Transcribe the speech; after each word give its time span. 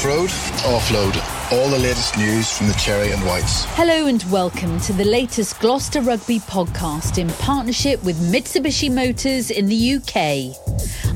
Offroad, 0.00 0.30
offload. 0.62 1.52
All 1.52 1.68
the 1.68 1.78
latest 1.78 2.16
news 2.16 2.50
from 2.50 2.68
the 2.68 2.72
Cherry 2.72 3.10
and 3.12 3.22
Whites. 3.26 3.66
Hello 3.74 4.06
and 4.06 4.24
welcome 4.32 4.80
to 4.80 4.94
the 4.94 5.04
latest 5.04 5.60
Gloucester 5.60 6.00
Rugby 6.00 6.38
podcast 6.38 7.18
in 7.18 7.28
partnership 7.28 8.02
with 8.02 8.16
Mitsubishi 8.32 8.90
Motors 8.90 9.50
in 9.50 9.66
the 9.66 9.96
UK. 9.96 10.56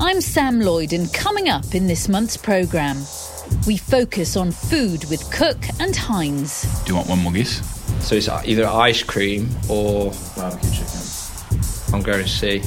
I'm 0.03 0.21
Sam 0.21 0.61
Lloyd, 0.61 0.93
and 0.93 1.11
coming 1.15 1.49
up 1.49 1.75
in 1.75 1.87
this 1.87 2.11
month's 2.11 2.37
programme, 2.37 2.99
we 3.67 3.79
focus 3.79 4.37
on 4.37 4.51
food 4.53 5.07
with 5.09 5.31
Cook 5.33 5.57
and 5.81 5.97
Heinz. 5.97 6.65
Do 6.85 6.93
you 6.93 6.97
want 6.97 7.09
one 7.09 7.21
more 7.21 7.33
guess? 7.33 7.65
So 8.07 8.17
it's 8.17 8.29
either 8.29 8.67
ice 8.67 9.03
cream 9.03 9.49
or 9.71 10.13
Barbecue 10.37 10.71
chicken. 10.73 11.01
I'm 11.95 12.03
going 12.03 12.23
to 12.23 12.29
see. 12.29 12.61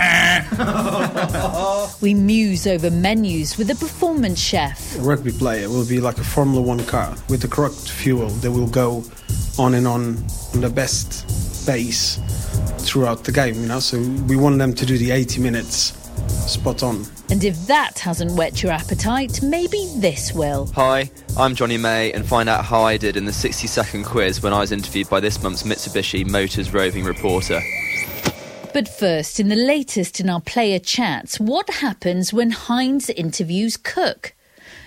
We 2.00 2.14
muse 2.14 2.66
over 2.66 2.90
menus 2.90 3.58
with 3.58 3.70
a 3.70 3.74
performance 3.74 4.40
chef. 4.40 4.96
A 4.96 5.00
rugby 5.00 5.32
player 5.32 5.68
will 5.68 5.86
be 5.86 6.00
like 6.00 6.16
a 6.16 6.24
Formula 6.24 6.62
One 6.62 6.82
car 6.86 7.14
with 7.28 7.42
the 7.42 7.48
correct 7.48 7.90
fuel. 7.90 8.28
They 8.28 8.48
will 8.48 8.68
go 8.68 9.04
on 9.58 9.74
and 9.74 9.86
on 9.86 10.16
on 10.54 10.62
the 10.62 10.70
best 10.70 11.66
pace 11.66 12.18
throughout 12.78 13.24
the 13.24 13.32
game. 13.32 13.56
You 13.56 13.66
know, 13.66 13.80
so 13.80 14.00
we 14.26 14.36
want 14.36 14.58
them 14.58 14.72
to 14.74 14.86
do 14.86 14.96
the 14.96 15.10
80 15.10 15.42
minutes 15.42 15.92
spot 16.50 16.82
on. 16.82 17.04
And 17.30 17.44
if 17.44 17.66
that 17.66 17.98
hasn't 17.98 18.32
whet 18.32 18.62
your 18.62 18.72
appetite, 18.72 19.42
maybe 19.42 19.88
this 19.96 20.32
will. 20.32 20.66
Hi, 20.74 21.10
I'm 21.36 21.54
Johnny 21.54 21.76
May, 21.76 22.12
and 22.12 22.26
find 22.26 22.48
out 22.48 22.64
how 22.64 22.82
I 22.82 22.96
did 22.96 23.16
in 23.16 23.24
the 23.24 23.32
60 23.32 23.66
second 23.66 24.04
quiz 24.04 24.42
when 24.42 24.52
I 24.52 24.60
was 24.60 24.72
interviewed 24.72 25.08
by 25.08 25.20
this 25.20 25.42
month's 25.42 25.62
Mitsubishi 25.62 26.26
Motors 26.26 26.72
roving 26.72 27.04
reporter. 27.04 27.60
But 28.72 28.88
first, 28.88 29.40
in 29.40 29.48
the 29.48 29.56
latest 29.56 30.20
in 30.20 30.30
our 30.30 30.40
player 30.40 30.78
chats, 30.78 31.40
what 31.40 31.68
happens 31.68 32.32
when 32.32 32.50
Heinz 32.50 33.10
interviews 33.10 33.76
Cook? 33.76 34.32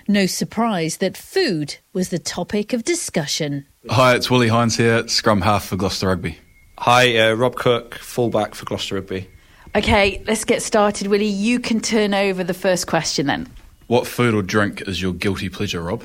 No 0.08 0.24
surprise 0.24 0.98
that 0.98 1.18
food 1.18 1.76
was 1.92 2.08
the 2.08 2.18
topic 2.18 2.72
of 2.72 2.84
discussion. 2.84 3.66
Hi, 3.90 4.14
it's 4.14 4.30
Willi 4.30 4.48
Heinz 4.48 4.76
here, 4.76 5.06
scrum 5.08 5.42
half 5.42 5.66
for 5.66 5.76
Gloucester 5.76 6.06
Rugby. 6.06 6.38
Hi, 6.78 7.18
uh, 7.18 7.34
Rob 7.34 7.56
Cook, 7.56 7.96
fullback 7.96 8.54
for 8.54 8.64
Gloucester 8.64 8.94
Rugby. 8.94 9.28
Okay, 9.74 10.22
let's 10.26 10.44
get 10.44 10.62
started, 10.62 11.08
Willie. 11.08 11.26
You 11.26 11.60
can 11.60 11.80
turn 11.80 12.14
over 12.14 12.42
the 12.42 12.54
first 12.54 12.86
question 12.86 13.26
then. 13.26 13.48
What 13.86 14.06
food 14.06 14.34
or 14.34 14.42
drink 14.42 14.80
is 14.82 15.02
your 15.02 15.12
guilty 15.12 15.50
pleasure, 15.50 15.82
Rob? 15.82 16.02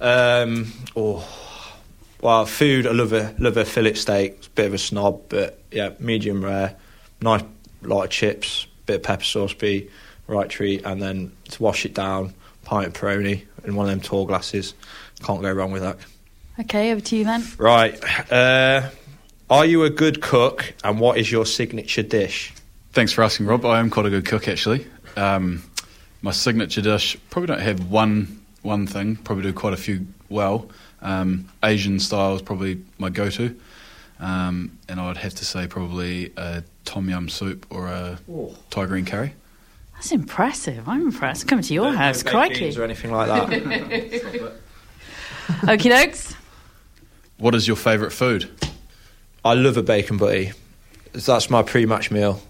Um, 0.00 0.72
oh, 0.96 1.26
well, 2.22 2.46
food. 2.46 2.86
I 2.86 2.92
love 2.92 3.12
a 3.12 3.34
love 3.38 3.58
a 3.58 3.66
fillet 3.66 3.94
steak. 3.94 4.36
It's 4.38 4.46
a 4.46 4.50
bit 4.50 4.66
of 4.66 4.74
a 4.74 4.78
snob, 4.78 5.28
but 5.28 5.60
yeah, 5.70 5.90
medium 5.98 6.42
rare. 6.42 6.76
Nice 7.20 7.42
lot 7.82 8.04
of 8.04 8.10
chips, 8.10 8.66
bit 8.86 8.96
of 8.96 9.02
pepper 9.02 9.24
sauce, 9.24 9.54
be 9.54 9.88
right 10.26 10.48
treat, 10.48 10.84
and 10.84 11.00
then 11.00 11.32
to 11.50 11.62
wash 11.62 11.84
it 11.86 11.94
down, 11.94 12.34
pint 12.64 12.88
of 12.88 12.92
Peroni 12.92 13.44
in 13.64 13.74
one 13.74 13.86
of 13.86 13.90
them 13.90 14.00
tall 14.00 14.26
glasses. 14.26 14.74
Can't 15.22 15.42
go 15.42 15.50
wrong 15.52 15.72
with 15.72 15.82
that. 15.82 15.98
Okay, 16.58 16.92
over 16.92 17.00
to 17.00 17.16
you 17.16 17.24
then. 17.24 17.44
Right. 17.58 17.98
Uh, 18.32 18.90
are 19.50 19.64
you 19.64 19.84
a 19.84 19.90
good 19.90 20.20
cook, 20.20 20.74
and 20.82 20.98
what 20.98 21.18
is 21.18 21.30
your 21.30 21.46
signature 21.46 22.02
dish? 22.02 22.52
Thanks 22.92 23.12
for 23.12 23.22
asking, 23.22 23.46
Rob. 23.46 23.64
I 23.64 23.78
am 23.78 23.90
quite 23.90 24.06
a 24.06 24.10
good 24.10 24.24
cook, 24.26 24.48
actually. 24.48 24.86
Um, 25.16 25.62
my 26.22 26.30
signature 26.30 26.80
dish 26.80 27.16
probably 27.30 27.48
don't 27.48 27.60
have 27.60 27.90
one 27.90 28.42
one 28.62 28.86
thing. 28.86 29.16
Probably 29.16 29.44
do 29.44 29.52
quite 29.52 29.74
a 29.74 29.76
few 29.76 30.06
well. 30.28 30.68
Um, 31.02 31.48
Asian 31.62 32.00
style 32.00 32.34
is 32.34 32.42
probably 32.42 32.82
my 32.98 33.10
go-to, 33.10 33.54
um, 34.20 34.78
and 34.88 35.00
I 35.00 35.06
would 35.08 35.16
have 35.18 35.34
to 35.34 35.44
say 35.44 35.66
probably 35.66 36.32
a 36.36 36.62
tom 36.84 37.08
yum 37.08 37.28
soup 37.28 37.66
or 37.70 37.86
a 37.88 38.18
Thai 38.70 38.86
green 38.86 39.04
curry. 39.04 39.34
That's 39.94 40.12
impressive. 40.12 40.88
I'm 40.88 41.02
impressed. 41.02 41.48
Coming 41.48 41.64
to 41.64 41.74
your 41.74 41.92
house, 41.92 42.22
no 42.24 42.30
crikey. 42.30 42.60
beans 42.60 42.76
or 42.76 42.84
anything 42.84 43.10
like 43.12 43.28
that. 43.28 43.48
Okie 45.48 45.90
dokes. 45.90 46.34
What 47.38 47.54
is 47.54 47.66
your 47.66 47.76
favourite 47.76 48.12
food? 48.12 48.48
I 49.44 49.54
love 49.54 49.76
a 49.76 49.82
bacon 49.82 50.16
butty. 50.16 50.52
That's 51.12 51.48
my 51.50 51.62
pre-match 51.62 52.10
meal. 52.10 52.42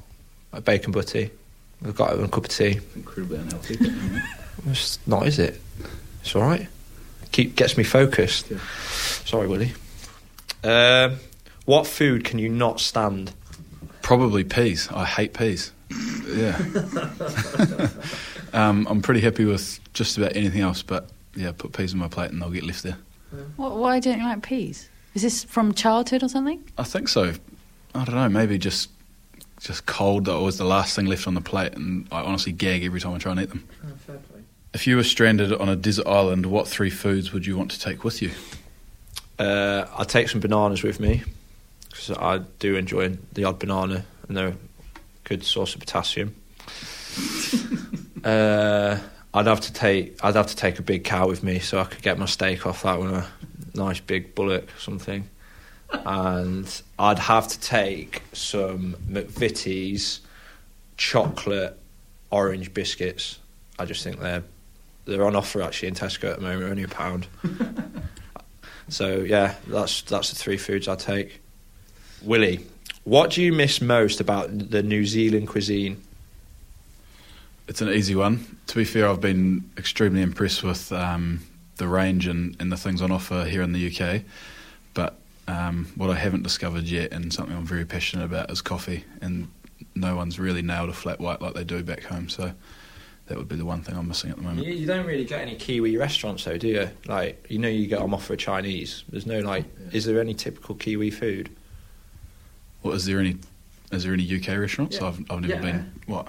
A 0.52 0.60
bacon 0.60 0.92
butty. 0.92 1.30
I've 1.84 1.94
got 1.94 2.12
it 2.12 2.16
with 2.16 2.26
a 2.26 2.28
cup 2.28 2.44
of 2.44 2.50
tea. 2.50 2.80
Incredibly 2.94 3.38
unhealthy. 3.38 3.78
It's 4.68 4.98
not, 5.06 5.26
is 5.28 5.38
it? 5.38 5.60
It's 6.22 6.34
all 6.34 6.42
right. 6.42 6.66
Keep 7.30 7.54
gets 7.54 7.76
me 7.76 7.84
focused. 7.84 8.50
Yeah. 8.50 8.58
Sorry, 9.24 9.46
Willie. 9.46 9.72
Um, 10.64 11.18
what 11.66 11.86
food 11.86 12.24
can 12.24 12.38
you 12.38 12.48
not 12.48 12.80
stand? 12.80 13.32
Probably 14.00 14.44
peas. 14.44 14.88
I 14.92 15.04
hate 15.04 15.34
peas. 15.34 15.72
Yeah. 16.28 16.56
um, 18.52 18.86
I'm 18.88 19.02
pretty 19.02 19.20
happy 19.20 19.44
with 19.44 19.80
just 19.92 20.16
about 20.16 20.34
anything 20.34 20.60
else, 20.60 20.82
but 20.82 21.10
yeah, 21.34 21.52
put 21.52 21.72
peas 21.72 21.92
on 21.92 21.98
my 21.98 22.08
plate 22.08 22.30
and 22.30 22.40
they'll 22.40 22.50
get 22.50 22.64
left 22.64 22.84
there. 22.84 22.96
What, 23.56 23.76
why 23.76 24.00
don't 24.00 24.18
you 24.18 24.24
like 24.24 24.42
peas? 24.42 24.88
Is 25.14 25.22
this 25.22 25.44
from 25.44 25.74
childhood 25.74 26.22
or 26.22 26.28
something? 26.28 26.62
I 26.78 26.84
think 26.84 27.08
so. 27.08 27.32
I 27.94 28.04
don't 28.04 28.14
know. 28.14 28.28
Maybe 28.28 28.58
just 28.58 28.90
just 29.60 29.86
cold. 29.86 30.26
That 30.26 30.38
was 30.38 30.58
the 30.58 30.64
last 30.64 30.94
thing 30.94 31.06
left 31.06 31.26
on 31.26 31.34
the 31.34 31.40
plate, 31.40 31.72
and 31.74 32.06
I 32.12 32.20
honestly 32.20 32.52
gag 32.52 32.84
every 32.84 33.00
time 33.00 33.14
I 33.14 33.18
try 33.18 33.32
and 33.32 33.40
eat 33.40 33.48
them. 33.48 33.66
If 34.74 34.86
you 34.86 34.96
were 34.96 35.04
stranded 35.04 35.52
on 35.54 35.68
a 35.68 35.76
desert 35.76 36.06
island, 36.06 36.46
what 36.46 36.68
three 36.68 36.90
foods 36.90 37.32
would 37.32 37.46
you 37.46 37.56
want 37.56 37.70
to 37.70 37.80
take 37.80 38.04
with 38.04 38.20
you? 38.20 38.30
Uh, 39.38 39.86
I'll 39.94 40.04
take 40.04 40.28
some 40.28 40.40
bananas 40.40 40.82
with 40.82 41.00
me 41.00 41.22
because 42.06 42.22
I 42.22 42.38
do 42.58 42.76
enjoy 42.76 43.16
the 43.32 43.44
odd 43.44 43.58
banana 43.58 44.04
and 44.28 44.36
they're 44.36 44.48
a 44.48 44.56
good 45.24 45.44
source 45.44 45.74
of 45.74 45.80
potassium. 45.80 46.34
uh, 48.24 48.98
I'd 49.34 49.46
have 49.46 49.60
to 49.60 49.72
take 49.72 50.22
I'd 50.24 50.36
have 50.36 50.46
to 50.48 50.56
take 50.56 50.78
a 50.78 50.82
big 50.82 51.04
cow 51.04 51.28
with 51.28 51.42
me 51.42 51.58
so 51.58 51.78
I 51.78 51.84
could 51.84 52.02
get 52.02 52.18
my 52.18 52.26
steak 52.26 52.66
off 52.66 52.82
that 52.82 52.98
one, 52.98 53.14
a 53.14 53.26
nice 53.74 54.00
big 54.00 54.34
bullock 54.34 54.64
or 54.64 54.80
something. 54.80 55.28
And 55.92 56.82
I'd 56.98 57.18
have 57.18 57.48
to 57.48 57.60
take 57.60 58.22
some 58.32 58.96
McVitie's 59.08 60.20
chocolate 60.96 61.78
orange 62.30 62.74
biscuits. 62.74 63.38
I 63.78 63.84
just 63.84 64.02
think 64.02 64.20
they're 64.20 64.42
they're 65.04 65.24
on 65.24 65.36
offer 65.36 65.62
actually 65.62 65.88
in 65.88 65.94
Tesco 65.94 66.30
at 66.30 66.36
the 66.36 66.42
moment, 66.42 66.70
only 66.70 66.82
a 66.82 66.88
pound. 66.88 67.28
So 68.88 69.18
yeah, 69.18 69.54
that's 69.66 70.02
that's 70.02 70.30
the 70.30 70.36
three 70.36 70.58
foods 70.58 70.86
I 70.88 70.94
take. 70.94 71.40
Willie, 72.22 72.66
what 73.04 73.30
do 73.30 73.42
you 73.42 73.52
miss 73.52 73.80
most 73.80 74.20
about 74.20 74.70
the 74.70 74.82
New 74.82 75.06
Zealand 75.06 75.48
cuisine? 75.48 76.02
It's 77.68 77.80
an 77.80 77.88
easy 77.88 78.14
one. 78.14 78.58
To 78.68 78.76
be 78.76 78.84
fair, 78.84 79.08
I've 79.08 79.20
been 79.20 79.68
extremely 79.76 80.22
impressed 80.22 80.62
with 80.62 80.92
um, 80.92 81.42
the 81.76 81.88
range 81.88 82.26
and, 82.26 82.56
and 82.60 82.70
the 82.70 82.76
things 82.76 83.02
on 83.02 83.10
offer 83.10 83.44
here 83.44 83.62
in 83.62 83.72
the 83.72 83.92
UK. 83.92 84.22
But 84.94 85.18
um, 85.48 85.92
what 85.96 86.10
I 86.10 86.14
haven't 86.14 86.42
discovered 86.42 86.84
yet, 86.84 87.12
and 87.12 87.32
something 87.32 87.56
I'm 87.56 87.66
very 87.66 87.84
passionate 87.84 88.24
about, 88.24 88.50
is 88.50 88.60
coffee. 88.60 89.04
And 89.20 89.48
no 89.94 90.16
one's 90.16 90.38
really 90.38 90.62
nailed 90.62 90.88
a 90.88 90.92
flat 90.92 91.20
white 91.20 91.40
like 91.40 91.54
they 91.54 91.64
do 91.64 91.82
back 91.82 92.04
home. 92.04 92.28
So 92.28 92.52
that 93.26 93.36
would 93.36 93.48
be 93.48 93.56
the 93.56 93.64
one 93.64 93.82
thing 93.82 93.96
I'm 93.96 94.08
missing 94.08 94.30
at 94.30 94.36
the 94.36 94.42
moment. 94.42 94.66
You, 94.66 94.72
you 94.72 94.86
don't 94.86 95.06
really 95.06 95.24
get 95.24 95.40
any 95.40 95.56
Kiwi 95.56 95.96
restaurants 95.96 96.44
though, 96.44 96.58
do 96.58 96.68
you? 96.68 96.90
Like 97.06 97.46
you 97.48 97.58
know, 97.58 97.68
you 97.68 97.86
get 97.86 98.00
on 98.00 98.14
offer 98.14 98.34
a 98.34 98.36
Chinese. 98.36 99.04
There's 99.08 99.26
no 99.26 99.40
like. 99.40 99.64
Is 99.92 100.04
there 100.04 100.20
any 100.20 100.34
typical 100.34 100.74
Kiwi 100.76 101.10
food? 101.10 101.50
What 102.86 102.94
is 102.94 103.04
there 103.04 103.18
any? 103.18 103.36
Is 103.90 104.04
there 104.04 104.12
any 104.12 104.22
UK 104.22 104.58
restaurants? 104.58 104.96
Yeah. 104.96 105.08
I've 105.08 105.20
I've 105.28 105.40
never 105.40 105.54
Yeah. 105.54 105.60
been. 105.60 105.92
What? 106.06 106.28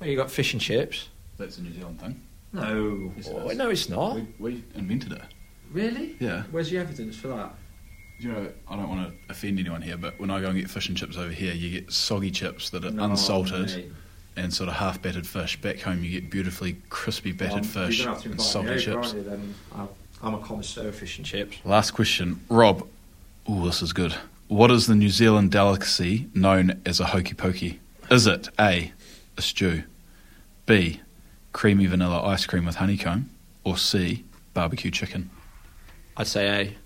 Well, 0.00 0.08
you 0.08 0.16
got 0.16 0.30
fish 0.30 0.54
and 0.54 0.62
chips. 0.62 1.08
That's 1.36 1.58
a 1.58 1.62
New 1.62 1.72
Zealand 1.74 2.00
thing. 2.00 2.20
No, 2.54 3.12
Yes, 3.16 3.26
it 3.28 3.36
oh, 3.36 3.48
no, 3.48 3.68
it's 3.68 3.90
not. 3.90 4.14
We, 4.14 4.26
we 4.38 4.64
invented 4.74 5.12
it. 5.12 5.20
Really? 5.70 6.16
Yeah. 6.18 6.44
Where's 6.50 6.70
the 6.70 6.78
evidence 6.78 7.14
for 7.16 7.28
that? 7.28 7.54
You 8.18 8.32
know, 8.32 8.48
I 8.68 8.76
don't 8.76 8.88
want 8.88 9.06
to 9.06 9.14
offend 9.30 9.58
anyone 9.58 9.82
here, 9.82 9.98
but 9.98 10.18
when 10.18 10.30
I 10.30 10.40
go 10.40 10.48
and 10.48 10.58
get 10.58 10.70
fish 10.70 10.88
and 10.88 10.96
chips 10.96 11.18
over 11.18 11.30
here, 11.30 11.52
you 11.52 11.78
get 11.78 11.92
soggy 11.92 12.30
chips 12.30 12.70
that 12.70 12.84
are 12.86 12.88
unsalted 12.88 13.92
and 14.36 14.52
sort 14.52 14.70
of 14.70 14.76
half 14.76 15.02
battered 15.02 15.26
fish. 15.26 15.60
Back 15.60 15.80
home, 15.80 16.02
you 16.02 16.10
get 16.10 16.30
beautifully 16.30 16.78
crispy 16.88 17.32
battered 17.32 17.66
fish 17.66 18.04
and 18.06 18.40
salty 18.40 18.78
chips. 18.78 19.12
Then 19.12 19.54
I'm 20.22 20.34
a 20.34 20.38
connoisseur 20.38 20.88
of 20.88 20.96
fish 20.96 21.18
and 21.18 21.26
chips. 21.26 21.58
Last 21.66 21.90
question, 21.90 22.40
Rob. 22.48 22.86
Oh, 23.46 23.66
this 23.66 23.82
is 23.82 23.92
good. 23.92 24.14
What 24.48 24.70
is 24.70 24.86
the 24.86 24.94
New 24.94 25.10
Zealand 25.10 25.50
delicacy 25.50 26.28
known 26.32 26.80
as 26.86 27.00
a 27.00 27.06
hokey 27.06 27.34
pokey? 27.34 27.80
Is 28.10 28.26
it 28.26 28.48
A, 28.58 28.92
a 29.36 29.42
stew, 29.42 29.82
B, 30.64 31.02
creamy 31.52 31.84
vanilla 31.84 32.22
ice 32.24 32.46
cream 32.46 32.64
with 32.64 32.76
honeycomb, 32.76 33.28
or 33.62 33.76
C, 33.76 34.24
barbecue 34.54 34.90
chicken? 34.90 35.28
I'd 36.16 36.26
say 36.26 36.48
A. 36.48 36.76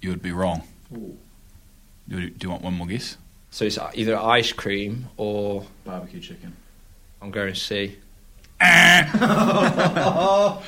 You 0.00 0.08
would 0.08 0.22
be 0.22 0.32
wrong. 0.32 0.62
Do, 0.90 1.18
do 2.08 2.34
you 2.40 2.50
want 2.50 2.62
one 2.62 2.74
more 2.74 2.86
guess? 2.86 3.18
So 3.50 3.66
it's 3.66 3.78
either 3.94 4.16
ice 4.16 4.52
cream 4.52 5.10
or 5.18 5.66
Barbecue 5.84 6.20
chicken. 6.20 6.56
I'm 7.20 7.30
going 7.30 7.54
C. 7.54 7.98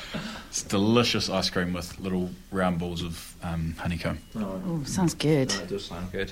It's 0.55 0.63
delicious 0.63 1.29
ice 1.29 1.49
cream 1.49 1.73
with 1.73 1.99
little 1.99 2.29
round 2.49 2.79
balls 2.79 3.03
of 3.03 3.35
um, 3.43 3.75
honeycomb. 3.77 4.19
Oh, 4.37 4.81
sounds 4.85 5.13
good. 5.13 5.49
That 5.49 5.67
does 5.67 5.87
sound 5.87 6.13
good. 6.13 6.31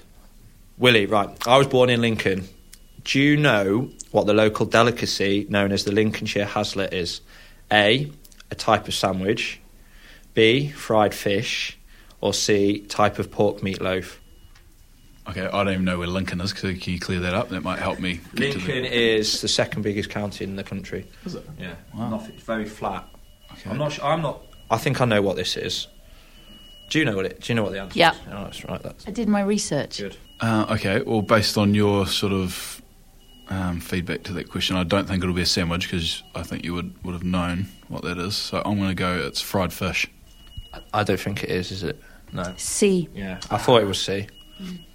Willie, 0.77 1.07
right. 1.07 1.30
I 1.45 1.57
was 1.57 1.68
born 1.68 1.89
in 1.89 2.00
Lincoln. 2.00 2.48
Do 3.04 3.19
you 3.19 3.36
know 3.36 3.89
what 4.12 4.25
the 4.25 4.33
local 4.33 4.65
delicacy 4.65 5.45
known 5.50 5.74
as 5.74 5.83
the 5.83 5.92
Lincolnshire 5.92 6.45
haslet 6.45 6.94
is? 6.94 7.19
A. 7.69 8.09
a 8.50 8.56
type 8.56 8.88
of 8.88 8.94
sandwich, 8.94 9.59
B, 10.33 10.69
fried 10.69 11.13
fish, 11.13 11.77
or 12.21 12.33
C, 12.33 12.80
type 12.80 13.19
of 13.19 13.30
pork 13.30 13.57
meatloaf? 13.57 14.19
Okay, 15.28 15.46
I 15.46 15.64
don't 15.64 15.70
even 15.74 15.86
know 15.86 15.98
where 15.98 16.08
Lincoln 16.08 16.42
is. 16.42 16.50
So 16.52 16.74
can 16.74 16.94
you 16.94 17.00
clear 17.00 17.20
that 17.22 17.34
up? 17.34 17.50
That 17.50 17.64
might 17.64 17.80
help 17.80 18.00
me. 18.00 18.20
get 18.36 18.54
to 18.54 18.60
the- 18.60 18.66
Lincoln 18.74 18.86
is 18.86 19.42
the 19.42 19.48
second 19.48 19.81
biggest 19.84 20.10
county 20.10 20.44
in 20.44 20.56
the 20.58 20.64
country. 20.64 21.08
Is 21.25 21.36
it? 21.36 21.48
Yeah, 21.60 21.75
Wow. 21.96 22.10
Not- 22.10 22.28
it's 22.30 22.44
very 22.44 22.66
flat. 22.66 23.08
Okay. 23.54 23.70
I'm 23.70 23.78
not. 23.78 23.94
su- 23.94 24.02
I'm 24.04 24.22
not. 24.22 24.42
I 24.70 24.78
think 24.78 25.00
I 25.00 25.06
know 25.06 25.22
what 25.22 25.36
this 25.38 25.56
is. 25.56 25.88
Do 26.90 27.00
you 27.00 27.06
know 27.06 27.16
what 27.16 27.25
it? 27.25 27.40
Do 27.42 27.52
you 27.54 27.56
know 27.56 27.64
what 27.64 27.72
the 27.72 27.80
answer 27.81 27.98
Yeah. 27.98 28.12
is? 28.12 28.18
Oh, 28.31 28.44
that's 28.44 28.66
right. 28.66 28.81
That's 28.84 29.08
I 29.08 29.12
did 29.12 29.28
my 29.30 29.42
research. 29.42 29.98
good. 30.00 30.18
Uh, 30.42 30.66
okay, 30.72 31.02
well, 31.02 31.22
based 31.22 31.58
on 31.58 31.74
your 31.74 32.06
sort 32.06 32.34
of 32.34 32.81
um, 33.50 33.80
feedback 33.80 34.24
to 34.24 34.34
that 34.34 34.50
question, 34.50 34.76
I 34.76 34.84
don't 34.84 35.08
think 35.08 35.24
it'll 35.24 35.36
be 35.36 35.42
a 35.42 35.46
sandwich 35.46 35.90
because 35.90 36.24
I 36.36 36.44
think 36.44 36.66
you 36.66 36.74
would, 36.74 36.94
would 37.04 37.14
have 37.14 37.24
known 37.24 37.68
what 37.88 38.04
that 38.04 38.18
is. 38.18 38.36
So 38.36 38.62
I'm 38.66 38.78
going 38.78 38.90
to 38.90 38.96
go 38.96 39.16
it's 39.26 39.40
fried 39.42 39.72
fish. 39.72 40.08
I 40.94 41.04
don't 41.04 41.19
think 41.19 41.44
it 41.44 41.50
is. 41.50 41.72
Is 41.72 41.84
it? 41.84 42.02
No. 42.34 42.54
C. 42.58 43.08
Yeah. 43.14 43.40
I 43.52 43.58
thought 43.58 43.81
it 43.81 43.86
was 43.86 44.02
C. 44.02 44.28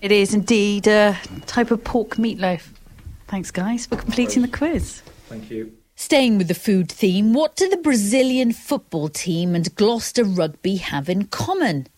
It 0.00 0.12
is 0.12 0.34
indeed 0.34 0.86
a 0.86 1.18
type 1.46 1.70
of 1.70 1.82
pork 1.84 2.16
meatloaf. 2.16 2.68
Thanks, 3.26 3.50
guys, 3.50 3.86
for 3.86 3.96
completing 3.96 4.42
the 4.42 4.48
quiz. 4.48 5.02
Thank 5.28 5.50
you. 5.50 5.72
Staying 5.96 6.38
with 6.38 6.48
the 6.48 6.54
food 6.54 6.90
theme, 6.90 7.34
what 7.34 7.56
do 7.56 7.68
the 7.68 7.76
Brazilian 7.76 8.52
football 8.52 9.08
team 9.08 9.54
and 9.54 9.74
Gloucester 9.74 10.24
Rugby 10.24 10.76
have 10.76 11.08
in 11.08 11.24
common? 11.24 11.88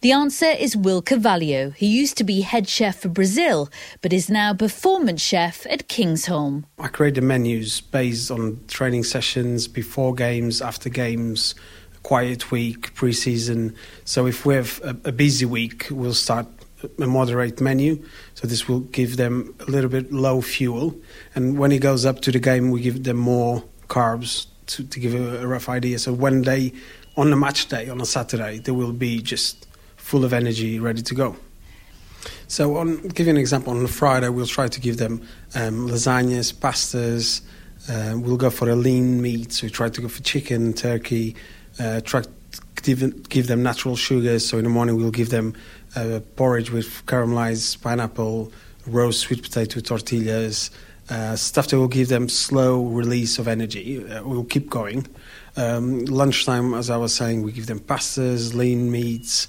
The 0.00 0.12
answer 0.12 0.46
is 0.46 0.76
Will 0.76 1.00
Carvalho, 1.00 1.70
who 1.70 1.86
used 1.86 2.16
to 2.18 2.24
be 2.24 2.40
head 2.42 2.68
chef 2.68 3.00
for 3.00 3.08
Brazil, 3.08 3.70
but 4.02 4.12
is 4.12 4.28
now 4.28 4.52
performance 4.52 5.22
chef 5.22 5.66
at 5.66 5.88
Kingsholm. 5.88 6.64
I 6.78 6.88
create 6.88 7.14
the 7.14 7.20
menus 7.20 7.80
based 7.80 8.30
on 8.30 8.60
training 8.68 9.04
sessions 9.04 9.68
before 9.68 10.14
games, 10.14 10.60
after 10.60 10.88
games, 10.88 11.54
quiet 12.02 12.50
week, 12.50 12.94
pre-season. 12.94 13.74
So 14.04 14.26
if 14.26 14.44
we 14.44 14.54
have 14.54 14.80
a, 14.84 15.08
a 15.08 15.12
busy 15.12 15.46
week, 15.46 15.86
we'll 15.90 16.14
start 16.14 16.46
a 16.98 17.06
moderate 17.06 17.60
menu. 17.60 18.04
So 18.34 18.46
this 18.46 18.68
will 18.68 18.80
give 18.80 19.16
them 19.16 19.54
a 19.60 19.70
little 19.70 19.90
bit 19.90 20.12
low 20.12 20.40
fuel, 20.40 20.94
and 21.34 21.58
when 21.58 21.72
it 21.72 21.78
goes 21.78 22.04
up 22.04 22.20
to 22.22 22.32
the 22.32 22.38
game, 22.40 22.70
we 22.70 22.80
give 22.80 23.04
them 23.04 23.16
more 23.16 23.64
carbs 23.88 24.46
to, 24.66 24.84
to 24.84 25.00
give 25.00 25.14
a, 25.14 25.42
a 25.42 25.46
rough 25.46 25.68
idea. 25.68 25.98
So 25.98 26.12
when 26.12 26.42
they 26.42 26.72
on 27.16 27.30
the 27.30 27.36
match 27.36 27.68
day 27.68 27.88
on 27.88 28.00
a 28.00 28.06
Saturday, 28.06 28.58
they 28.58 28.72
will 28.72 28.92
be 28.92 29.22
just 29.22 29.66
full 29.96 30.24
of 30.24 30.32
energy, 30.32 30.78
ready 30.78 31.02
to 31.02 31.14
go. 31.14 31.36
So, 32.48 32.76
on 32.76 33.08
give 33.08 33.26
you 33.26 33.32
an 33.32 33.36
example, 33.38 33.72
on 33.72 33.84
a 33.84 33.88
Friday 33.88 34.28
we'll 34.28 34.46
try 34.46 34.68
to 34.68 34.80
give 34.80 34.98
them 34.98 35.26
um, 35.54 35.88
lasagnas, 35.88 36.52
pastas. 36.52 37.42
Uh, 37.88 38.18
we'll 38.18 38.36
go 38.36 38.50
for 38.50 38.68
a 38.68 38.76
lean 38.76 39.22
meat, 39.22 39.52
so 39.52 39.66
we 39.66 39.70
try 39.70 39.88
to 39.88 40.00
go 40.00 40.08
for 40.08 40.22
chicken, 40.22 40.72
turkey. 40.72 41.36
Uh, 41.78 42.00
try 42.00 42.22
give, 42.86 43.28
give 43.28 43.46
them 43.46 43.62
natural 43.62 43.96
sugars. 43.96 44.46
So 44.48 44.58
in 44.58 44.64
the 44.64 44.70
morning 44.70 44.96
we'll 44.96 45.10
give 45.10 45.30
them 45.30 45.54
uh, 45.94 46.20
porridge 46.36 46.70
with 46.70 47.04
caramelized 47.06 47.82
pineapple, 47.82 48.52
roast 48.86 49.20
sweet 49.20 49.42
potato 49.42 49.80
tortillas, 49.80 50.70
uh, 51.08 51.36
stuff 51.36 51.68
that 51.68 51.78
will 51.78 51.88
give 51.88 52.08
them 52.08 52.28
slow 52.28 52.84
release 52.84 53.38
of 53.38 53.48
energy. 53.48 54.04
Uh, 54.06 54.22
we'll 54.24 54.44
keep 54.44 54.70
going. 54.70 55.06
Um, 55.56 56.04
lunchtime, 56.04 56.74
as 56.74 56.90
I 56.90 56.96
was 56.96 57.14
saying, 57.14 57.42
we 57.42 57.52
give 57.52 57.66
them 57.66 57.80
pastas, 57.80 58.54
lean 58.54 58.90
meats. 58.90 59.48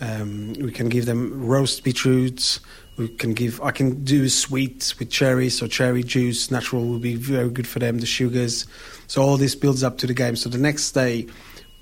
Um, 0.00 0.54
we 0.54 0.72
can 0.72 0.88
give 0.88 1.06
them 1.06 1.46
roast 1.46 1.84
beetroots. 1.84 2.60
We 2.96 3.08
can 3.08 3.32
give. 3.32 3.60
I 3.62 3.70
can 3.70 4.04
do 4.04 4.28
sweet 4.28 4.94
with 4.98 5.10
cherries, 5.10 5.58
so 5.58 5.66
cherry 5.66 6.02
juice, 6.02 6.50
natural 6.50 6.86
will 6.86 6.98
be 6.98 7.14
very 7.14 7.48
good 7.48 7.66
for 7.66 7.78
them. 7.78 7.98
The 7.98 8.06
sugars, 8.06 8.66
so 9.06 9.22
all 9.22 9.36
this 9.36 9.54
builds 9.54 9.82
up 9.82 9.98
to 9.98 10.06
the 10.06 10.14
game. 10.14 10.36
So 10.36 10.50
the 10.50 10.58
next 10.58 10.92
day, 10.92 11.26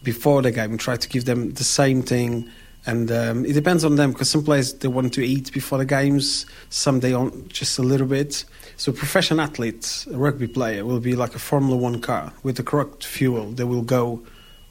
before 0.03 0.43
the 0.43 0.51
game, 0.51 0.73
we 0.73 0.77
try 0.77 0.97
to 0.97 1.09
give 1.09 1.25
them 1.25 1.53
the 1.53 1.65
same 1.65 2.03
thing, 2.03 2.49
and 2.87 3.11
um, 3.11 3.45
it 3.45 3.53
depends 3.53 3.85
on 3.85 3.97
them 3.97 4.13
because 4.13 4.31
some 4.31 4.45
players 4.45 4.73
they 4.75 4.89
want 4.89 5.13
to 5.15 5.27
eat 5.27 5.53
before 5.53 5.79
the 5.79 5.85
games, 5.85 6.47
some 6.71 7.01
they 7.01 7.11
don't, 7.11 7.49
just 7.49 7.79
a 7.79 7.83
little 7.83 8.07
bit. 8.07 8.45
So 8.77 8.93
professional 8.93 9.41
athletes, 9.41 10.07
a 10.07 10.17
rugby 10.17 10.47
player, 10.47 10.85
will 10.85 11.01
be 11.01 11.17
like 11.17 11.35
a 11.35 11.39
Formula 11.39 11.77
One 11.77 12.01
car 12.01 12.33
with 12.43 12.57
the 12.57 12.63
correct 12.63 13.05
fuel. 13.05 13.51
They 13.51 13.65
will 13.65 13.83
go 13.83 14.23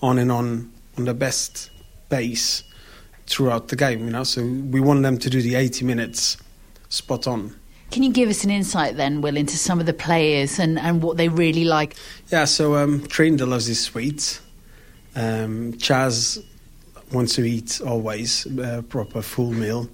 on 0.01 0.17
and 0.17 0.31
on 0.31 0.71
on 0.97 1.05
the 1.05 1.13
best 1.13 1.69
pace 2.09 2.63
throughout 3.27 3.67
the 3.67 3.75
game, 3.75 4.05
you 4.05 4.11
know. 4.11 4.23
So 4.23 4.41
we 4.43 4.79
want 4.79 5.03
them 5.03 5.17
to 5.17 5.29
do 5.29 5.41
the 5.41 5.55
80 5.55 5.85
minutes 5.85 6.37
spot 6.89 7.27
on. 7.27 7.55
Can 7.91 8.03
you 8.03 8.11
give 8.11 8.29
us 8.29 8.43
an 8.43 8.51
insight 8.51 8.97
then, 8.97 9.21
Will, 9.21 9.37
into 9.37 9.57
some 9.57 9.79
of 9.79 9.85
the 9.85 9.93
players 9.93 10.59
and, 10.59 10.77
and 10.77 11.01
what 11.01 11.17
they 11.17 11.29
really 11.29 11.63
like? 11.63 11.95
Yeah, 12.29 12.45
so 12.45 12.75
um, 12.75 13.05
Trinder 13.07 13.45
loves 13.45 13.65
his 13.65 13.81
sweets. 13.81 14.41
Um, 15.17 15.73
Chaz 15.73 16.43
wants 17.11 17.33
to 17.35 17.43
eat 17.43 17.81
always 17.81 18.45
a 18.59 18.83
proper 18.87 19.23
full 19.23 19.51
meal. 19.51 19.89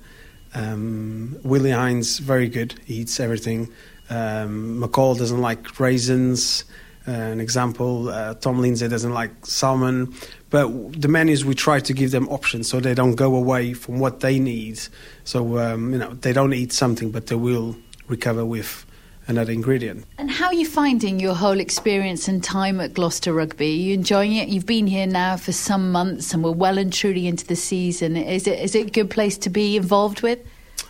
Um, 0.54 1.38
Willi 1.44 1.72
Heinz, 1.72 2.20
very 2.20 2.50
good, 2.50 2.76
he 2.86 2.96
eats 2.96 3.22
everything. 3.22 3.70
Um, 4.10 4.82
McCall 4.82 5.18
doesn't 5.18 5.40
like 5.40 5.80
raisins. 5.80 6.66
Uh, 7.08 7.12
an 7.12 7.40
example, 7.40 8.10
uh, 8.10 8.34
Tom 8.36 8.60
Lindsay 8.60 8.88
doesn't 8.90 9.14
like 9.14 9.46
salmon. 9.46 10.14
But 10.50 11.02
the 11.02 11.08
menus, 11.08 11.46
we 11.46 11.56
try 11.56 11.80
to 11.80 11.94
give 11.94 12.12
them 12.12 12.28
options 12.28 12.68
so 12.68 12.82
they 12.82 12.94
don't 12.94 13.16
go 13.16 13.34
away 13.36 13.74
from 13.74 14.00
what 14.00 14.20
they 14.20 14.40
need. 14.40 14.80
So, 15.24 15.58
um, 15.58 15.94
you 15.94 16.00
know, 16.00 16.14
they 16.16 16.34
don't 16.34 16.54
eat 16.54 16.74
something, 16.74 17.12
but 17.12 17.28
they 17.28 17.36
will 17.36 17.78
recover 18.08 18.46
with 18.46 18.86
another 19.28 19.52
ingredient. 19.52 20.06
And 20.18 20.30
how 20.30 20.48
are 20.48 20.54
you 20.54 20.66
finding 20.68 21.20
your 21.20 21.34
whole 21.34 21.60
experience 21.60 22.28
and 22.28 22.44
time 22.44 22.82
at 22.82 22.94
Gloucester 22.94 23.34
Rugby? 23.34 23.66
Are 23.66 23.84
you 23.84 23.94
enjoying 23.94 24.34
it? 24.34 24.50
You've 24.50 24.66
been 24.66 24.88
here 24.88 25.08
now 25.08 25.38
for 25.38 25.52
some 25.52 25.92
months 25.92 26.34
and 26.34 26.44
we're 26.44 26.52
well 26.52 26.78
and 26.78 26.92
truly 26.92 27.28
into 27.28 27.46
the 27.46 27.56
season. 27.56 28.16
Is 28.18 28.48
it, 28.48 28.60
is 28.60 28.76
it 28.76 28.88
a 28.88 28.90
good 28.90 29.10
place 29.10 29.38
to 29.40 29.50
be 29.50 29.78
involved 29.78 30.22
with? 30.22 30.40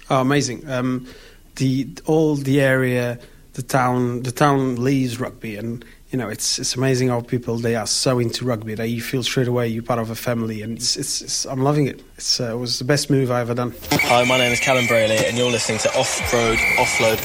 Oh, 0.10 0.22
amazing! 0.22 0.70
Um, 0.70 1.08
the 1.56 1.88
all 2.06 2.36
the 2.36 2.62
area, 2.62 3.20
the 3.54 3.62
town, 3.62 4.24
the 4.24 4.32
town 4.32 4.76
leaves 4.84 5.20
rugby, 5.20 5.56
and 5.56 5.84
you 6.12 6.20
know 6.20 6.28
it's 6.28 6.60
it's 6.60 6.76
amazing 6.76 7.08
how 7.08 7.22
people 7.22 7.58
they 7.58 7.76
are 7.76 7.88
so 7.88 8.20
into 8.20 8.44
rugby 8.46 8.76
that 8.76 8.90
you 8.90 9.02
feel 9.02 9.24
straight 9.24 9.48
away 9.48 9.68
you're 9.68 9.82
part 9.82 10.00
of 10.00 10.10
a 10.10 10.16
family, 10.16 10.62
and 10.62 10.78
it's, 10.78 10.98
it's, 10.98 11.22
it's 11.22 11.46
I'm 11.46 11.62
loving 11.62 11.88
it. 11.88 12.04
It's, 12.18 12.40
uh, 12.40 12.54
it 12.54 12.58
was 12.58 12.80
the 12.80 12.86
best 12.86 13.10
move 13.10 13.32
I 13.32 13.40
ever 13.42 13.54
done. 13.54 13.74
Hi, 13.92 14.26
my 14.26 14.38
name 14.38 14.52
is 14.52 14.60
Callum 14.60 14.88
Braley, 14.88 15.18
and 15.26 15.38
you're 15.38 15.52
listening 15.52 15.80
to 15.80 15.90
Off 15.98 16.34
Road 16.34 16.58
Offload, 16.78 17.18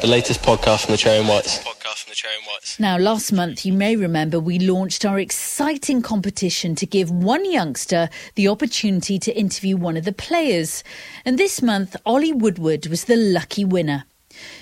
the 0.00 0.06
latest 0.06 0.42
podcast 0.42 0.84
from 0.84 0.92
the 0.92 0.98
Cherry 0.98 1.18
and 1.18 1.28
Whites. 1.28 1.58
Podcast 1.58 2.04
from 2.04 2.10
the 2.10 2.14
Cherry 2.14 2.34
and 2.36 2.46
Whites. 2.46 2.78
Now, 2.80 2.96
last 2.98 3.32
month, 3.32 3.64
you 3.64 3.72
may 3.72 3.96
remember 3.96 4.40
we 4.40 4.58
launched 4.58 5.04
our 5.04 5.18
exciting 5.18 6.02
competition 6.02 6.74
to 6.76 6.86
give 6.86 7.10
one 7.10 7.50
youngster 7.50 8.08
the 8.34 8.48
opportunity 8.48 9.18
to 9.18 9.36
interview 9.36 9.76
one 9.76 9.96
of 9.96 10.04
the 10.04 10.12
players. 10.12 10.84
And 11.24 11.38
this 11.38 11.62
month, 11.62 11.96
Ollie 12.04 12.32
Woodward 12.32 12.86
was 12.86 13.04
the 13.04 13.16
lucky 13.16 13.64
winner. 13.64 14.04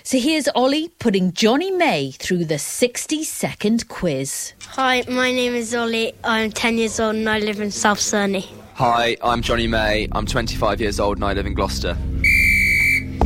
So 0.03 0.19
here's 0.19 0.49
Ollie 0.49 0.89
putting 0.99 1.33
Johnny 1.33 1.71
May 1.71 2.11
through 2.13 2.45
the 2.45 2.59
60 2.59 3.25
second 3.25 3.89
quiz. 3.89 4.53
Hi, 4.69 5.03
my 5.09 5.33
name 5.33 5.55
is 5.55 5.75
Ollie. 5.75 6.13
I'm 6.25 6.51
10 6.51 6.79
years 6.79 7.01
old 7.01 7.17
and 7.17 7.29
I 7.29 7.39
live 7.39 7.61
in 7.61 7.71
South 7.71 7.99
Cerney. 7.99 8.47
Hi, 8.75 9.17
I'm 9.23 9.41
Johnny 9.43 9.67
May. 9.67 10.09
I'm 10.13 10.27
25 10.27 10.81
years 10.81 11.01
old 11.01 11.17
and 11.19 11.25
I 11.25 11.33
live 11.33 11.47
in 11.47 11.55
Gloucester. 11.55 11.95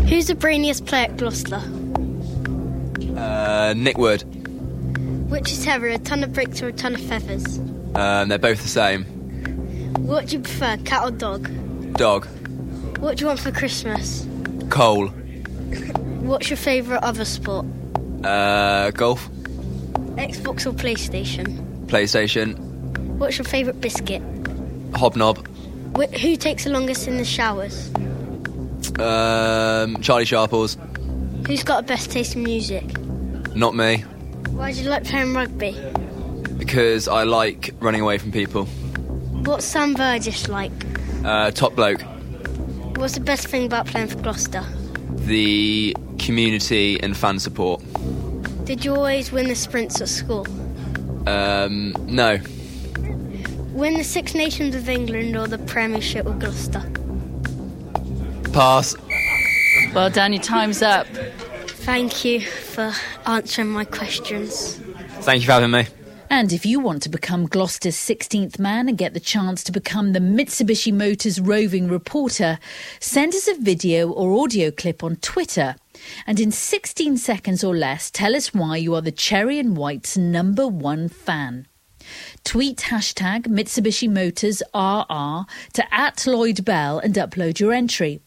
Who's 0.09 0.28
the 0.28 0.37
brainiest 0.37 0.87
player 0.87 1.07
at 1.07 1.16
Gloucester? 1.16 1.61
Uh, 3.66 3.75
Nick 3.75 3.99
Wood. 3.99 4.23
Which 5.28 5.50
is 5.50 5.64
heavier, 5.64 5.88
a 5.88 5.99
ton 5.99 6.23
of 6.23 6.32
bricks 6.32 6.62
or 6.62 6.68
a 6.68 6.73
ton 6.73 6.94
of 6.94 7.00
feathers? 7.00 7.58
Um, 7.96 8.28
they're 8.28 8.38
both 8.38 8.62
the 8.62 8.68
same. 8.68 9.04
What 10.06 10.28
do 10.28 10.37
you 10.37 10.42
prefer, 10.42 10.76
cat 10.85 11.02
or 11.02 11.11
dog? 11.11 11.50
Dog. 11.94 12.26
What 12.99 13.16
do 13.16 13.23
you 13.23 13.26
want 13.26 13.40
for 13.40 13.50
Christmas? 13.50 14.25
Coal. 14.70 15.08
What's 15.08 16.49
your 16.49 16.56
favourite 16.56 17.02
other 17.02 17.25
sport? 17.25 17.66
Uh, 18.23 18.92
golf. 18.92 19.28
Xbox 20.14 20.64
or 20.64 20.73
PlayStation? 20.73 21.87
PlayStation. 21.87 22.56
What's 23.18 23.37
your 23.37 23.46
favourite 23.46 23.80
biscuit? 23.80 24.23
Hobnob. 24.92 25.44
Wh- 25.96 26.16
who 26.20 26.37
takes 26.37 26.62
the 26.62 26.70
longest 26.70 27.08
in 27.08 27.16
the 27.16 27.25
showers? 27.25 27.92
Um, 29.00 30.00
Charlie 30.02 30.25
Sharples. 30.25 30.78
Who's 31.49 31.64
got 31.64 31.78
the 31.78 31.88
best 31.88 32.12
taste 32.12 32.37
in 32.37 32.44
music? 32.44 32.85
Not 33.57 33.75
me. 33.75 34.01
Why 34.51 34.71
do 34.71 34.83
you 34.83 34.91
like 34.91 35.05
playing 35.05 35.33
rugby? 35.33 35.75
Because 36.59 37.09
I 37.09 37.23
like 37.23 37.75
running 37.81 38.03
away 38.03 38.19
from 38.19 38.31
people. 38.31 38.67
What's 39.47 39.65
Sam 39.65 39.95
Burgess 39.95 40.47
like? 40.49 40.73
Uh, 41.25 41.51
top 41.53 41.75
bloke. 41.75 42.03
What's 42.99 43.15
the 43.15 43.21
best 43.21 43.47
thing 43.49 43.65
about 43.65 43.87
playing 43.87 44.09
for 44.09 44.19
Gloucester? 44.19 44.63
The 45.11 45.97
community 46.19 47.01
and 47.03 47.17
fan 47.17 47.39
support. 47.39 47.83
Did 48.67 48.85
you 48.85 48.95
always 48.95 49.33
win 49.33 49.49
the 49.49 49.55
sprints 49.55 50.03
at 50.03 50.11
school? 50.11 50.47
Um, 51.27 51.95
no. 52.01 52.39
Win 53.73 53.95
the 53.95 54.05
Six 54.05 54.35
Nations 54.35 54.75
of 54.75 54.87
England 54.87 55.35
or 55.35 55.47
the 55.47 55.59
Premiership 55.59 56.27
with 56.27 56.41
Gloucester? 56.41 56.83
Pass. 58.53 58.95
Well 59.95 60.11
done, 60.11 60.35
your 60.35 60.43
time's 60.43 60.83
up. 60.83 61.07
Thank 61.87 62.25
you 62.25 62.40
for 62.40 62.93
answering 63.26 63.69
my 63.69 63.85
questions. 63.85 64.75
Thank 65.21 65.43
you 65.43 65.47
for 65.47 65.52
having 65.52 65.71
me. 65.71 65.87
And 66.28 66.52
if 66.52 66.66
you 66.66 66.81
want 66.81 67.05
to 67.05 67.09
become 67.09 67.47
Gloucester's 67.47 67.95
16th 67.95 68.59
man 68.59 68.88
and 68.88 68.99
get 68.99 69.14
the 69.14 69.21
chance 69.21 69.62
to 69.62 69.71
become 69.71 70.12
the 70.12 70.19
Mitsubishi 70.19 70.93
Motors 70.93 71.40
roving 71.40 71.87
reporter, 71.87 72.59
send 72.99 73.35
us 73.35 73.47
a 73.47 73.55
video 73.55 74.11
or 74.11 74.43
audio 74.43 74.73
clip 74.73 75.05
on 75.05 75.14
Twitter. 75.14 75.76
And 76.26 76.40
in 76.40 76.50
16 76.50 77.19
seconds 77.19 77.62
or 77.62 77.76
less, 77.76 78.11
tell 78.11 78.35
us 78.35 78.52
why 78.52 78.78
you 78.78 78.97
are 78.97 79.00
the 79.00 79.12
Cherry 79.12 79.61
and 79.61 79.76
White's 79.76 80.16
number 80.16 80.66
one 80.66 81.09
fan. 81.09 81.69
Tweet 82.43 82.78
hashtag 82.78 83.47
Mitsubishi 83.47 84.11
Motors 84.11 84.61
RR 84.75 85.47
to 85.75 85.95
at 85.95 86.26
Lloyd 86.26 86.64
Bell 86.64 86.99
and 86.99 87.14
upload 87.14 87.61
your 87.61 87.73
entry. 87.73 88.23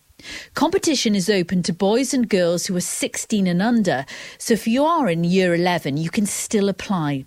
Competition 0.53 1.15
is 1.15 1.29
open 1.29 1.63
to 1.63 1.73
boys 1.73 2.13
and 2.13 2.29
girls 2.29 2.65
who 2.65 2.75
are 2.75 2.81
16 2.81 3.47
and 3.47 3.61
under, 3.61 4.05
so 4.37 4.53
if 4.53 4.67
you 4.67 4.83
are 4.83 5.09
in 5.09 5.23
year 5.23 5.53
11, 5.53 5.97
you 5.97 6.09
can 6.09 6.25
still 6.25 6.69
apply. 6.69 7.25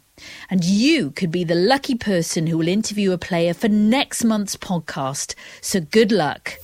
And 0.51 0.65
you 0.65 1.11
could 1.11 1.31
be 1.31 1.45
the 1.45 1.55
lucky 1.55 1.95
person 1.95 2.47
who 2.47 2.59
will 2.59 2.69
interview 2.69 3.13
a 3.13 3.19
player 3.19 3.55
for 3.55 3.69
next 3.69 4.25
month's 4.25 4.57
podcast. 4.57 5.35
So 5.61 5.81
good 5.81 6.13
luck. 6.13 6.59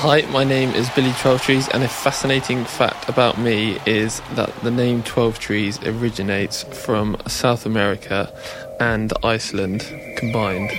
Hi, 0.00 0.20
my 0.30 0.44
name 0.44 0.70
is 0.70 0.88
Billy 0.90 1.10
Twelvetrees, 1.10 1.68
and 1.74 1.82
a 1.82 1.88
fascinating 1.88 2.64
fact 2.64 3.08
about 3.08 3.36
me 3.36 3.78
is 3.84 4.20
that 4.34 4.54
the 4.60 4.70
name 4.70 5.02
Twelvetrees 5.02 5.84
originates 5.84 6.62
from 6.62 7.16
South 7.26 7.66
America 7.66 8.32
and 8.78 9.12
Iceland 9.24 9.80
combined. 10.16 10.70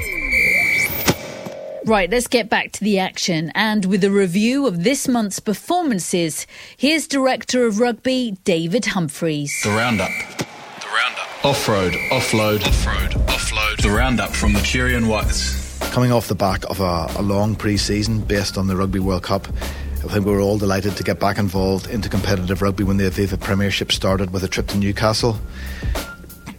Right, 1.89 2.07
let's 2.07 2.27
get 2.27 2.51
back 2.51 2.71
to 2.73 2.83
the 2.83 2.99
action. 2.99 3.51
And 3.55 3.83
with 3.85 4.03
a 4.03 4.11
review 4.11 4.67
of 4.67 4.83
this 4.83 5.07
month's 5.07 5.39
performances, 5.39 6.45
here's 6.77 7.07
Director 7.07 7.65
of 7.65 7.79
Rugby, 7.79 8.37
David 8.43 8.85
Humphreys. 8.85 9.59
The 9.63 9.71
Roundup. 9.71 10.11
The 10.37 10.85
Roundup. 10.85 11.45
Off 11.45 11.67
road, 11.67 11.93
offload, 12.11 12.61
off 12.63 12.85
road, 12.85 13.11
offload. 13.25 13.81
The 13.81 13.89
Roundup 13.89 14.29
from 14.29 14.53
the 14.53 14.59
Cherry 14.59 15.03
Whites. 15.03 15.79
Coming 15.89 16.11
off 16.11 16.27
the 16.27 16.35
back 16.35 16.63
of 16.69 16.79
a, 16.79 17.07
a 17.17 17.23
long 17.23 17.55
pre 17.55 17.75
season 17.75 18.19
based 18.19 18.55
on 18.55 18.67
the 18.67 18.75
Rugby 18.75 18.99
World 18.99 19.23
Cup, 19.23 19.47
I 19.47 20.13
think 20.13 20.27
we 20.27 20.31
were 20.31 20.41
all 20.41 20.59
delighted 20.59 20.95
to 20.95 21.03
get 21.03 21.19
back 21.19 21.39
involved 21.39 21.87
into 21.87 22.07
competitive 22.07 22.61
rugby 22.61 22.83
when 22.83 22.97
the 22.97 23.05
Aviva 23.05 23.39
Premiership 23.39 23.91
started 23.91 24.31
with 24.31 24.43
a 24.43 24.47
trip 24.47 24.67
to 24.67 24.77
Newcastle. 24.77 25.39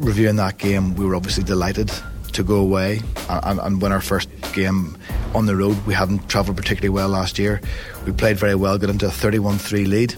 Reviewing 0.00 0.34
that 0.37 0.58
game, 0.58 0.96
we 0.96 1.04
were 1.04 1.14
obviously 1.14 1.44
delighted 1.44 1.92
to 2.32 2.42
go 2.42 2.56
away 2.56 3.00
and, 3.28 3.60
and 3.60 3.80
win 3.82 3.92
our 3.92 4.00
first 4.00 4.28
game 4.52 4.96
on 5.34 5.46
the 5.46 5.56
road. 5.56 5.76
We 5.87 5.94
hadn't 5.94 6.28
travelled 6.28 6.56
particularly 6.56 6.90
well 6.90 7.08
last 7.08 7.38
year. 7.38 7.60
We 8.06 8.12
played 8.12 8.37
very 8.37 8.54
well, 8.54 8.78
got 8.78 8.90
into 8.90 9.06
a 9.06 9.10
31 9.10 9.58
3 9.58 9.84
lead, 9.84 10.14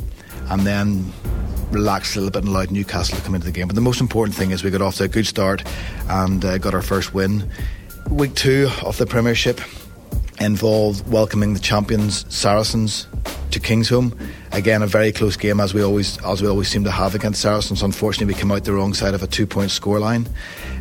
and 0.51 0.63
then 0.63 1.13
relaxed 1.71 2.17
a 2.17 2.21
little 2.21 2.31
bit 2.31 2.45
and 2.45 2.49
allowed 2.49 2.71
Newcastle 2.71 3.17
to 3.17 3.25
come 3.25 3.35
into 3.35 3.47
the 3.47 3.53
game. 3.53 3.67
But 3.67 3.75
the 3.75 3.83
most 3.83 4.01
important 4.01 4.37
thing 4.37 4.51
is 4.51 4.63
we 4.63 4.71
got 4.71 4.83
off 4.83 4.97
to 4.97 5.05
a 5.05 5.09
good 5.09 5.27
start 5.27 5.65
and 6.09 6.45
uh, 6.45 6.59
got 6.59 6.75
our 6.75 6.83
first 6.83 7.15
win. 7.15 7.51
Week 8.11 8.35
two 8.35 8.69
of 8.85 8.99
the 8.99 9.07
Premiership 9.07 9.61
involved 10.39 11.09
welcoming 11.11 11.55
the 11.55 11.61
champions 11.61 12.27
Saracens 12.35 13.07
to 13.53 13.61
Kingsholm. 13.61 14.19
Again, 14.51 14.83
a 14.83 14.87
very 14.87 15.13
close 15.13 15.37
game 15.37 15.61
as 15.61 15.73
we 15.73 15.83
always 15.83 16.19
as 16.25 16.43
we 16.43 16.49
always 16.49 16.69
seem 16.69 16.85
to 16.85 16.91
have 16.91 17.15
against 17.15 17.41
Saracens. 17.41 17.83
Unfortunately, 17.83 18.33
we 18.33 18.39
came 18.39 18.51
out 18.51 18.65
the 18.65 18.73
wrong 18.73 18.95
side 18.95 19.15
of 19.15 19.23
a 19.23 19.27
two-point 19.27 19.71
scoreline, 19.71 20.27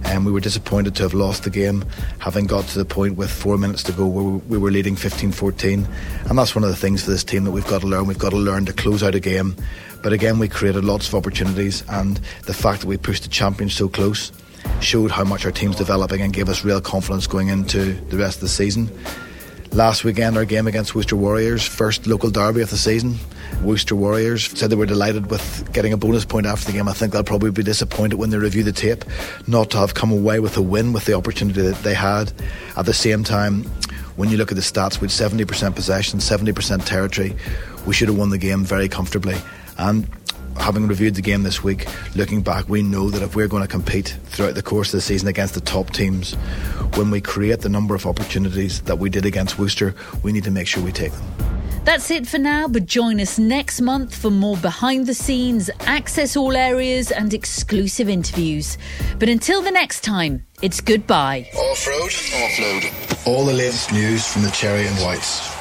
and 0.04 0.26
we 0.26 0.32
were 0.32 0.40
disappointed 0.40 0.96
to 0.96 1.04
have 1.04 1.14
lost 1.14 1.44
the 1.44 1.50
game, 1.50 1.86
having 2.20 2.46
got 2.46 2.66
to 2.68 2.78
the 2.78 2.86
point 2.86 3.18
with 3.18 3.30
four 3.30 3.58
minutes 3.58 3.84
to 3.84 3.92
go 3.92 4.08
where 4.08 4.40
we 4.48 4.58
were 4.58 4.72
leading 4.72 4.96
15-14. 4.96 5.88
And 6.30 6.38
that's 6.38 6.56
one 6.56 6.64
of 6.64 6.70
the 6.70 6.76
things 6.76 7.04
for 7.04 7.12
this 7.12 7.24
team 7.24 7.44
that 7.44 7.52
we've 7.52 7.68
got 7.68 7.82
to 7.82 7.88
learn. 7.88 8.08
We've 8.08 8.18
got 8.18 8.32
to 8.32 8.38
learn 8.38 8.66
to 8.66 8.74
close 8.74 9.04
out 9.04 9.16
a 9.16 9.20
game. 9.20 9.56
But 10.02 10.14
again, 10.14 10.40
we 10.40 10.48
created 10.48 10.84
lots 10.84 11.08
of 11.08 11.16
opportunities, 11.16 11.84
and 11.90 12.18
the 12.44 12.54
fact 12.54 12.82
that 12.82 12.88
we 12.88 12.98
pushed 12.98 13.24
the 13.24 13.30
champions 13.30 13.74
so 13.74 13.88
close 13.88 14.32
showed 14.80 15.12
how 15.12 15.24
much 15.24 15.46
our 15.46 15.52
team's 15.52 15.76
developing 15.76 16.22
and 16.22 16.34
gave 16.34 16.50
us 16.50 16.64
real 16.64 16.82
confidence 16.82 17.28
going 17.28 17.50
into 17.50 17.94
the 18.10 18.18
rest 18.18 18.38
of 18.38 18.42
the 18.42 18.48
season. 18.50 18.90
Last 19.74 20.04
weekend, 20.04 20.36
our 20.36 20.44
game 20.44 20.68
against 20.68 20.96
Worcester 20.96 21.16
Warriors, 21.16 21.66
first 21.66 22.06
local 22.06 22.30
derby 22.30 22.62
of 22.62 22.70
the 22.70 22.78
season. 22.78 23.16
Worcester 23.64 23.96
Warriors 23.96 24.48
said 24.48 24.70
they 24.70 24.76
were 24.76 24.86
delighted 24.86 25.32
with 25.32 25.72
getting 25.72 25.94
a 25.94 25.98
bonus 25.98 26.26
point 26.26 26.46
after 26.46 26.66
the 26.66 26.74
game. 26.74 26.90
I 26.90 26.94
think 26.94 27.14
they'll 27.14 27.24
probably 27.24 27.52
be 27.52 27.64
disappointed 27.64 28.18
when 28.18 28.32
they 28.32 28.38
review 28.38 28.64
the 28.64 28.74
tape 28.74 29.06
not 29.48 29.70
to 29.72 29.78
have 29.78 29.94
come 29.94 30.12
away 30.12 30.42
with 30.42 30.58
a 30.58 30.62
win 30.62 30.92
with 30.92 31.06
the 31.06 31.14
opportunity 31.14 31.62
that 31.62 31.84
they 31.84 31.94
had. 31.94 32.34
At 32.76 32.86
the 32.86 32.94
same 32.94 33.24
time, 33.24 33.64
when 34.18 34.30
you 34.30 34.36
look 34.36 34.52
at 34.52 34.56
the 34.56 34.62
stats, 34.62 35.00
with 35.00 35.10
70% 35.10 35.74
possession, 35.74 36.20
70% 36.20 36.86
territory, 36.86 37.34
we 37.88 37.94
should 37.94 38.10
have 38.10 38.18
won 38.18 38.30
the 38.30 38.38
game 38.38 38.66
very 38.66 38.90
comfortably. 38.90 39.38
And 39.78 40.06
having 40.62 40.88
reviewed 40.88 41.16
the 41.16 41.22
game 41.22 41.44
this 41.44 41.64
week, 41.64 41.88
looking 42.16 42.42
back, 42.42 42.70
we 42.70 42.82
know 42.82 43.10
that 43.10 43.22
if 43.22 43.36
we're 43.36 43.48
going 43.48 43.64
to 43.64 43.68
compete 43.68 44.18
throughout 44.26 44.56
the 44.56 44.62
course 44.62 44.90
of 44.90 44.98
the 44.98 45.02
season 45.02 45.28
against 45.28 45.54
the 45.54 45.62
top 45.62 45.90
teams, 45.90 46.34
when 46.96 47.10
we 47.10 47.20
create 47.20 47.62
the 47.62 47.70
number 47.70 47.96
of 47.96 48.06
opportunities 48.06 48.82
that 48.82 49.00
we 49.00 49.10
did 49.10 49.26
against 49.26 49.58
Worcester, 49.58 49.96
we 50.24 50.32
need 50.32 50.44
to 50.44 50.52
make 50.52 50.68
sure 50.68 50.84
we 50.84 50.92
take 50.92 51.12
them. 51.12 51.24
That's 51.84 52.12
it 52.12 52.28
for 52.28 52.38
now, 52.38 52.68
but 52.68 52.86
join 52.86 53.20
us 53.20 53.40
next 53.40 53.82
month 53.82 54.16
for 54.16 54.30
more 54.30 54.56
behind 54.58 55.08
the 55.08 55.16
scenes, 55.16 55.70
access 55.82 56.38
all 56.38 56.56
areas, 56.56 57.12
and 57.12 57.34
exclusive 57.34 58.08
interviews. 58.08 58.78
But 59.18 59.30
until 59.30 59.64
the 59.64 59.72
next 59.72 60.02
time, 60.02 60.46
it's 60.62 60.80
goodbye. 60.80 61.50
Off 61.56 61.88
road, 61.88 62.12
offload. 62.12 63.28
All 63.28 63.46
the 63.46 63.54
latest 63.54 63.92
news 63.92 64.32
from 64.32 64.44
the 64.44 64.52
Cherry 64.52 64.86
and 64.86 64.96
Whites. 65.00 65.61